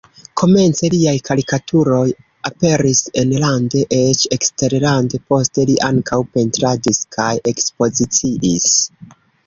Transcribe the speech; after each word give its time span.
Komence 0.41 0.87
liaj 0.93 1.11
karikaturoj 1.27 2.05
aperis 2.51 3.03
enlande, 3.25 3.85
eĉ 3.99 4.25
eksterlande, 4.39 5.23
poste 5.33 5.69
li 5.71 5.79
ankaŭ 5.93 6.23
pentradis 6.39 7.07
kaj 7.19 7.33
ekspoziciis. 7.57 8.73